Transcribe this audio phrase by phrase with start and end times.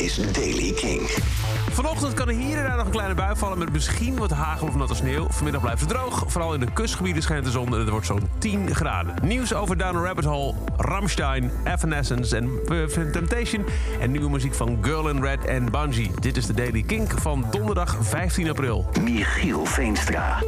[0.00, 1.00] is Daily King.
[1.70, 4.66] Vanochtend kan er hier en daar nog een kleine bui vallen met misschien wat hagel
[4.66, 5.26] of natte sneeuw.
[5.30, 6.24] Vanmiddag blijft het droog.
[6.26, 9.14] Vooral in de kustgebieden schijnt de zon en het wordt zo'n 10 graden.
[9.22, 13.64] Nieuws over Down a Rabbit Hole, Rammstein, Evanescence en uh, Temptation.
[14.00, 16.10] En nieuwe muziek van Girl in Red en Bungie.
[16.20, 18.90] Dit is de Daily Kink van donderdag 15 april.
[19.00, 20.42] Michiel Veenstra.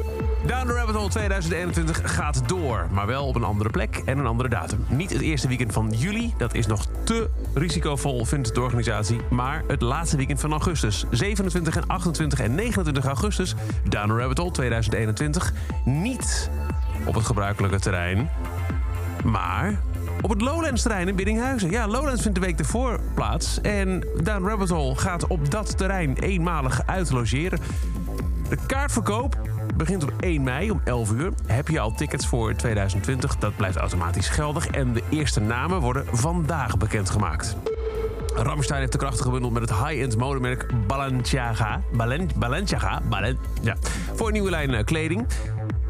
[0.47, 4.27] Down the Rabbit Hole 2021 gaat door, maar wel op een andere plek en een
[4.27, 4.85] andere datum.
[4.89, 9.21] Niet het eerste weekend van juli, dat is nog te risicovol, vindt de organisatie.
[9.31, 11.05] Maar het laatste weekend van augustus.
[11.11, 13.55] 27 en 28 en 29 augustus,
[13.89, 15.53] Down the Rabbit Hole 2021.
[15.85, 16.51] Niet
[17.05, 18.31] op het gebruikelijke terrein,
[19.25, 19.81] maar
[20.21, 21.71] op het Lowlands-terrein in Biddinghuizen.
[21.71, 23.61] Ja, Lowlands vindt de week ervoor plaats.
[23.61, 27.59] En Down Rabbit Hole gaat op dat terrein eenmalig uitlogeren.
[28.49, 29.37] De kaartverkoop
[29.77, 31.33] begint op 1 mei om 11 uur.
[31.47, 33.37] Heb je al tickets voor 2020?
[33.37, 34.67] Dat blijft automatisch geldig.
[34.67, 37.57] En de eerste namen worden vandaag bekendgemaakt.
[38.35, 41.81] Ramstein heeft de krachten gebundeld met het high-end modemerk Balenciaga.
[42.37, 43.01] Balenciaga?
[43.09, 43.77] Balen, ja.
[44.15, 45.27] Voor een nieuwe lijn eh, kleding.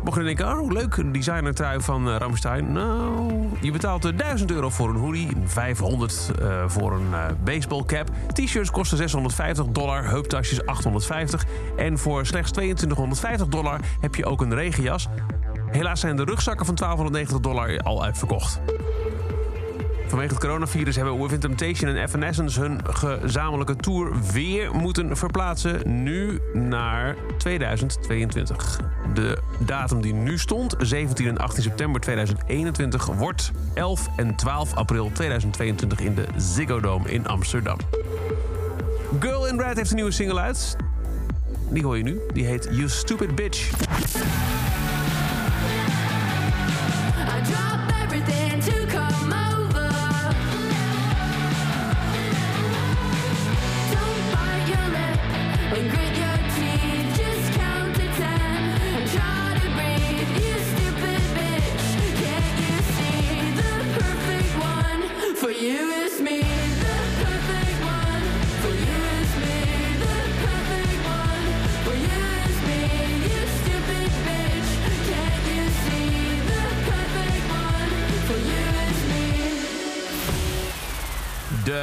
[0.05, 2.73] Mocht je denken, oh leuk, een designertrui van uh, Ramstein.
[2.73, 8.11] Nou, je betaalt 1000 euro voor een hoodie, 500 uh, voor een uh, baseballcap.
[8.33, 11.45] T-shirts kosten 650 dollar, heuptasjes 850.
[11.77, 15.09] En voor slechts 2250 dollar heb je ook een regenjas.
[15.71, 18.61] Helaas zijn de rugzakken van 1290 dollar al uitverkocht.
[20.13, 26.03] Vanwege het coronavirus hebben Within Temptation en Evanescence hun gezamenlijke tour weer moeten verplaatsen.
[26.03, 28.81] Nu naar 2022.
[29.15, 35.11] De datum die nu stond, 17 en 18 september 2021, wordt 11 en 12 april
[35.13, 37.77] 2022 in de Ziggo Dome in Amsterdam.
[39.21, 40.77] Girl in Red heeft een nieuwe single uit.
[41.71, 42.21] Die hoor je nu.
[42.33, 43.71] Die heet You Stupid Bitch.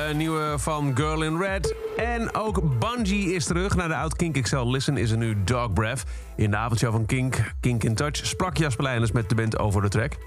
[0.09, 1.75] De nieuwe van Girl in Red.
[1.97, 3.75] En ook Bungie is terug.
[3.75, 6.03] Na de oud Kink XL Listen is er nu Dog Breath.
[6.35, 9.89] In de avondshow van Kink, Kink in Touch, sprak Jasper met de band over de
[9.89, 10.17] track.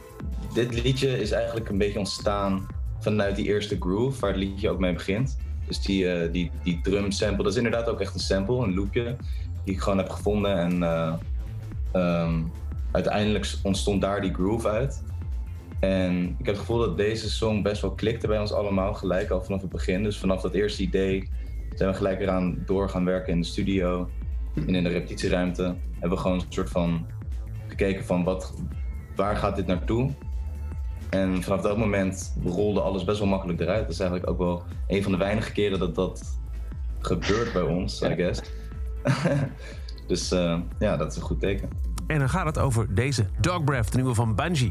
[0.54, 2.66] Dit liedje is eigenlijk een beetje ontstaan
[3.00, 5.38] vanuit die eerste groove, waar het liedje ook mee begint.
[5.66, 8.74] Dus die, uh, die, die drum sample, dat is inderdaad ook echt een sample, een
[8.74, 9.16] loopje,
[9.64, 10.58] die ik gewoon heb gevonden.
[10.58, 11.14] En uh,
[12.22, 12.52] um,
[12.92, 15.02] uiteindelijk ontstond daar die groove uit.
[15.82, 19.30] En ik heb het gevoel dat deze song best wel klikte bij ons allemaal gelijk
[19.30, 20.02] al vanaf het begin.
[20.02, 21.28] Dus vanaf dat eerste idee
[21.74, 24.08] zijn we gelijk eraan door gaan werken in de studio
[24.54, 25.62] en in de repetitieruimte.
[25.92, 27.06] Hebben we gewoon een soort van
[27.66, 28.54] gekeken van wat,
[29.16, 30.10] waar gaat dit naartoe?
[31.10, 33.82] En vanaf dat moment rolde alles best wel makkelijk eruit.
[33.82, 36.38] Dat is eigenlijk ook wel een van de weinige keren dat dat
[36.98, 38.40] gebeurt bij ons, I guess.
[40.06, 41.68] dus uh, ja, dat is een goed teken.
[42.06, 44.70] En dan gaat het over deze Dog Breath, de nieuwe van Bungie.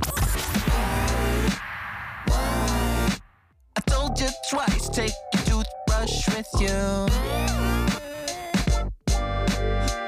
[4.51, 4.89] Twice.
[4.89, 7.07] Take your toothbrush with you.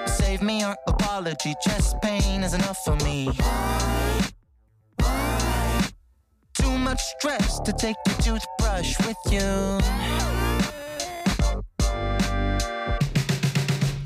[0.06, 1.54] Save me your apology.
[1.64, 3.30] Chest pain is enough for me.
[6.54, 9.50] Too much stress to take your toothbrush with you.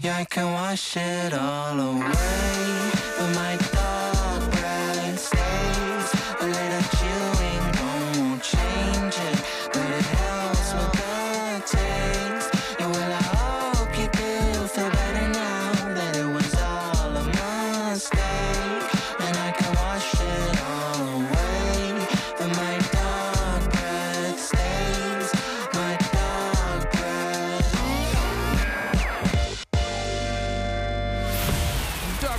[0.03, 3.76] Yeah, I can wash it all away, but my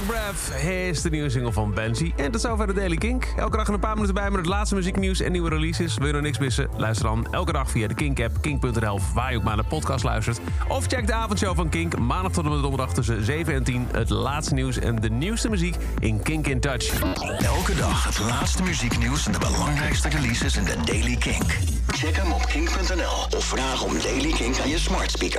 [0.07, 2.13] Breath is de nieuwe single van Benji.
[2.17, 3.33] En tot zover de Daily Kink.
[3.37, 5.97] Elke dag een paar minuten bij met het laatste muzieknieuws en nieuwe releases.
[5.97, 6.69] Wil je nog niks missen?
[6.77, 9.01] Luister dan elke dag via de Kink-app, kink.nl...
[9.15, 10.41] waar je ook maar naar de podcast luistert.
[10.69, 11.99] Of check de avondshow van Kink.
[11.99, 13.89] Maandag tot en met donderdag tussen 7 en 10.
[13.93, 17.01] Het laatste nieuws en de nieuwste muziek in Kink in Touch.
[17.39, 21.57] Elke dag het laatste muzieknieuws en de belangrijkste releases in de Daily Kink.
[21.87, 25.37] Check hem op kink.nl of vraag om Daily Kink aan je smart speaker.